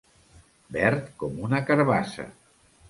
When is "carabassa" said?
1.71-2.29